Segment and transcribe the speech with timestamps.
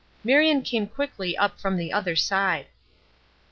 [0.23, 2.65] Marion came quickly up from the other side.